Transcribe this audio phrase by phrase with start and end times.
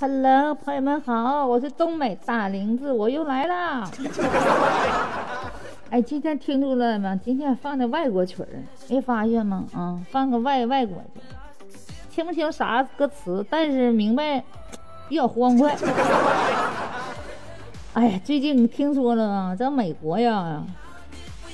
[0.00, 3.90] Hello，朋友们好，我是东北大玲子，我又来啦。
[5.90, 7.20] 哎，今天听出来了吗？
[7.20, 8.48] 今天放的外国曲儿，
[8.88, 9.64] 没发现吗？
[9.74, 11.20] 啊，放个外外国的，
[12.12, 14.44] 听不清啥歌词，但是明白
[15.08, 15.76] 比较欢快。
[17.94, 20.62] 哎呀，最近听说了啊，在美国呀，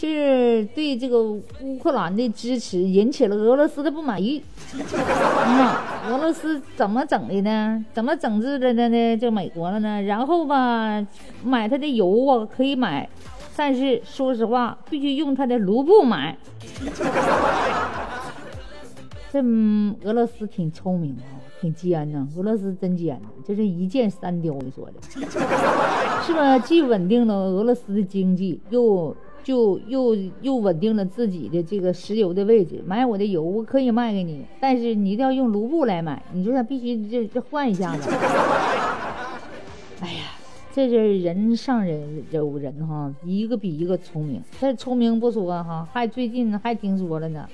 [0.05, 4.43] 是对这个乌克兰的支持引起了俄罗斯的不满意。
[4.75, 7.85] 嗯，俄罗斯怎么整的呢？
[7.93, 9.17] 怎么整治的呢？
[9.17, 10.03] 就美国了呢？
[10.03, 11.07] 然后吧，
[11.45, 13.09] 买它的油啊可以买，
[13.57, 16.37] 但是说实话，必须用它的卢布买。
[19.33, 19.41] 这
[20.05, 21.27] 俄罗斯挺聪明啊，
[21.61, 22.27] 挺奸呐。
[22.37, 24.95] 俄罗斯真奸呐，这是一箭三雕，你说的，
[26.27, 26.59] 是吧？
[26.59, 29.17] 既稳定了俄罗斯的经济，又。
[29.45, 38.11] 就又又稳定了自己的这个石油的位置，买我的油我可以卖给你，但是你一定要用卢布来买，你说他必须这这换一下子。
[40.01, 40.33] 哎呀，
[40.73, 44.43] 这是人上人有人哈，一个比一个聪明。
[44.59, 47.47] 这聪明不说哈，还最近还听说了呢。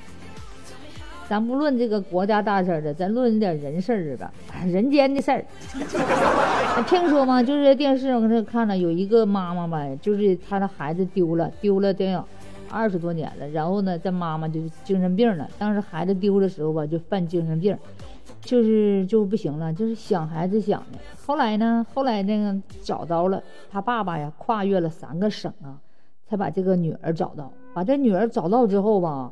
[1.31, 4.33] 咱不论这个国家大事儿的，咱论点人事儿吧，
[4.67, 5.45] 人间的事儿。
[6.89, 7.41] 听说吗？
[7.41, 12.25] 就是电视上看了，有一个妈妈吧，就是她的孩子丢了，丢了得有
[12.69, 13.49] 二十多年了。
[13.51, 15.49] 然后呢，这妈妈就是精神病了。
[15.57, 17.79] 当时孩子丢的时候吧，就犯精神病，
[18.41, 20.99] 就是就不行了，就是想孩子想的。
[21.25, 25.79] 后来呢，后来那个找着了，他爸爸呀，跨越了三个省啊，
[26.29, 27.53] 才把这个女儿找到。
[27.73, 29.31] 把这女儿找到之后吧。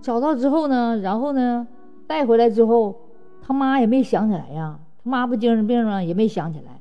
[0.00, 1.66] 找到之后呢，然后呢，
[2.06, 2.94] 带回来之后，
[3.42, 4.78] 他妈也没想起来呀。
[5.02, 6.02] 他妈不精神病吗？
[6.02, 6.80] 也没想起来，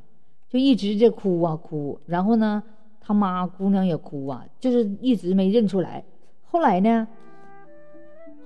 [0.50, 2.00] 就一直在哭啊哭。
[2.06, 2.62] 然后呢，
[3.00, 6.04] 他妈姑娘也哭啊，就是一直没认出来。
[6.50, 7.08] 后来呢，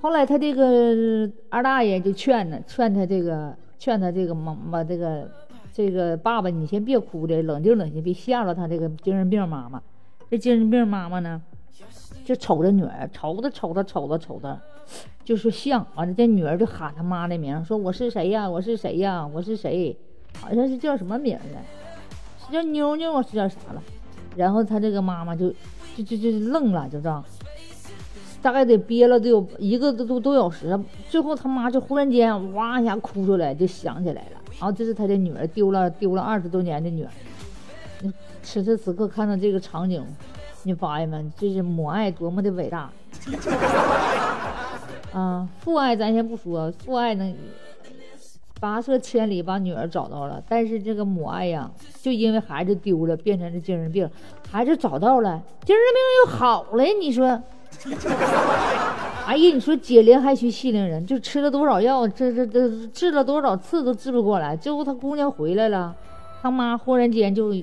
[0.02, 5.30] 后来他这个二大爷就劝呢，劝他这个，劝他这个妈妈，这个
[5.72, 9.82] 这个爸爸，你先别哭的，冷静冷静，别吓着他这个精神病妈妈。
[10.30, 11.42] 这精神病妈妈呢？
[12.30, 14.56] 就瞅着女儿，瞅着瞅着瞅着瞅着，
[15.26, 15.84] 就说像。
[15.96, 18.48] 完了，这女儿就喊他妈的名，说我是谁呀？
[18.48, 19.26] 我是谁呀？
[19.26, 19.98] 我是谁？
[20.40, 21.58] 好像是叫什么名呢？
[22.46, 23.82] 是叫妞妞是叫啥了？
[24.36, 25.50] 然后他这个妈妈就
[25.98, 27.26] 就就就愣了，就这样，
[28.44, 30.80] 大概得憋了得有一个多多多小时。
[31.10, 34.40] 最后他妈就忽然间哇一下哭出来，就想起来了。
[34.52, 37.10] 然后这是他的女儿丢了丢了二十多年的女儿。
[38.44, 40.06] 此时此刻看到这个场景。
[40.64, 41.24] 你发现没？
[41.38, 42.90] 这是母爱多么的伟大
[45.14, 45.48] 啊！
[45.62, 47.34] 父爱咱先不说，父爱能
[48.60, 51.72] 跋涉千里把女儿找到了，但是这个母爱呀，
[52.02, 54.10] 就因为孩子丢了变成了精神病，
[54.52, 56.84] 孩子找到了，精神病又好了。
[56.84, 57.42] 你说，
[59.26, 64.58] 哎呀，你说解铃还须系铃人，就吃了多少药，这这这治了多少次都治不过来。
[64.58, 65.96] 最后他姑娘回来了，
[66.42, 67.56] 他妈忽然间就。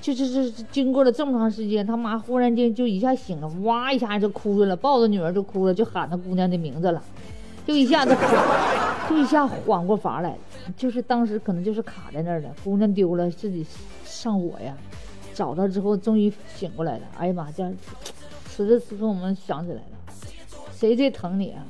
[0.00, 7.02] 就是是经过了这么长时间，他妈忽然间就一下醒了，哇一下就哭出来了，抱着女儿就哭了，就喊他姑娘的名字了，
[7.66, 8.16] 就一下子，
[9.08, 10.36] 就一下缓过乏来了。
[10.76, 13.66] 就是当时可能就是卡在那儿了，姑娘丢了，自己
[14.04, 14.74] 上火呀，
[15.34, 17.02] 找到之后终于醒过来了。
[17.18, 17.70] 哎呀妈，这
[18.46, 19.82] 此时此刻我们想起来了，
[20.72, 21.62] 谁最疼你啊？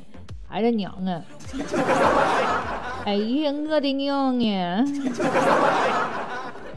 [0.47, 1.23] 还是娘啊？
[3.07, 4.85] 哎呀，我的娘啊！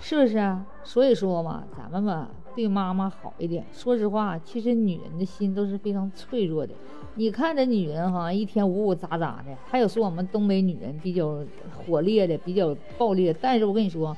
[0.06, 0.66] 是不是啊？
[0.84, 3.66] 所以说嘛，咱们嘛对妈妈好一点。
[3.72, 6.74] 说实话，其实女人的心都是非常脆弱的。
[7.16, 11.40] 你看这女人哈，一天呜呜喳喳的，还有说我们东北女人比较
[11.74, 13.34] 火烈的、比较暴烈。
[13.40, 14.16] 但是我跟你说，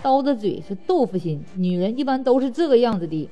[0.00, 3.28] 刀子嘴是豆腐心，女人一般都是这个样子的。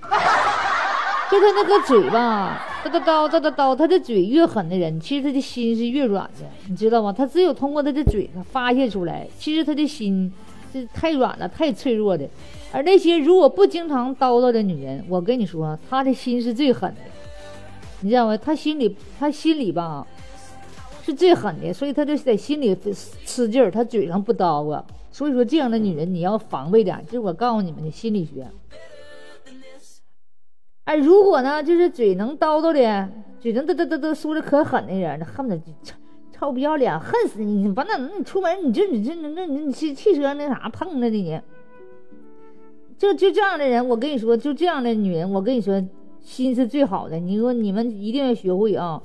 [1.31, 7.10] 就她那个嘴吧，叨叨叨叨叨叨，她的嘴越狠的人，其实她的心是越软的，你知道吗？
[7.10, 10.31] 她只有通过她的嘴她发泄出来，其实她的心。
[10.80, 12.28] 是太软了，太脆弱的。
[12.72, 17.00] 而那些如果不经常叨叨的女人，我跟你说，她的心是最狠的，
[18.00, 18.36] 你知道吗？
[18.36, 20.04] 她心里，她心里吧，
[21.04, 22.76] 是最狠的，所以她就在心里
[23.25, 24.84] 吃劲儿，她嘴上不叨啊。
[25.12, 27.00] 所以说，这样的女人你要防备点。
[27.06, 28.44] 就是我告诉你们的心理学。
[30.87, 33.08] 哎，如果呢，就是嘴能叨叨的，
[33.40, 35.94] 嘴能嘚嘚嘚嘚说的可狠的人，恨不得就。
[36.44, 37.67] 臭不要脸，恨死你！
[37.67, 41.41] 你把那，你出门，你就你这那那你汽汽车那啥碰着的你，
[42.99, 45.82] 就就这样的人，我跟你说，就这样的女人，我跟你说，
[46.20, 47.19] 心是最好的。
[47.19, 49.02] 你说你们一定要学会啊，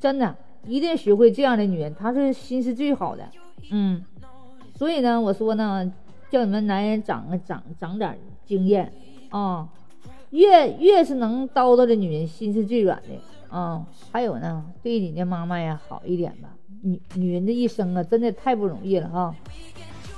[0.00, 0.34] 真的，
[0.66, 3.22] 一定要学会这样的女人，她是心是最好的。
[3.70, 4.02] 嗯，
[4.74, 5.92] 所以呢，我说呢，
[6.30, 8.90] 叫你们男人长长长点经验
[9.28, 9.68] 啊，
[10.30, 13.08] 越越是能叨叨的女人，心是最软的
[13.50, 13.84] 啊。
[14.12, 16.50] 还有呢，对你的妈妈呀好一点吧。
[16.82, 19.34] 女女人的一生啊，真的太不容易了哈。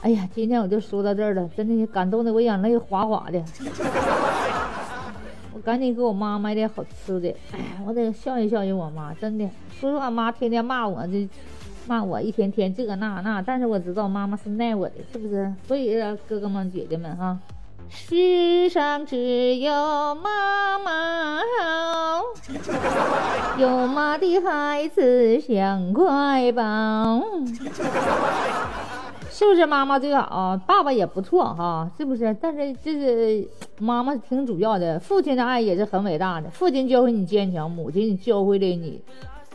[0.03, 3.43] 哎呀，今天我就说到这儿了，真的感动的我眼泪哗哗的。
[5.53, 9.49] 我赶紧给我妈买点好吃的，哎，我得孝敬孝敬我妈，真的。
[9.71, 11.29] 说实话，妈天天骂我，这
[11.87, 15.53] 骂我一天天这个那那，但是我知道妈妈是爱我的，是不是？
[15.67, 15.95] 所以
[16.29, 17.39] 哥哥们姐姐们哈。
[17.93, 22.23] 世上只有妈妈好，
[23.59, 27.21] 有妈的孩子像块宝，
[29.29, 30.57] 是不是妈妈最好？
[30.67, 32.35] 爸爸也不错哈，是不是？
[32.41, 33.49] 但是这是
[33.79, 36.49] 妈妈挺主要的，父亲的爱也是很伟大的。
[36.49, 39.03] 父亲教会你坚强，母亲教会了你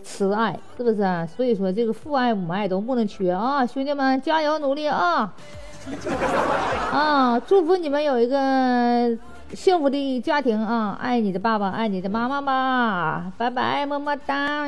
[0.04, 0.98] 慈爱，是不是？
[1.36, 5.34] 所以说这个父爱母爱都不能缺啊，兄弟们加油努力啊！
[7.40, 9.18] 祝福你们有一个
[9.54, 10.98] 幸福的家庭啊！
[11.02, 14.66] 爱你的爸爸，爱你的妈妈吧，拜拜，么么哒。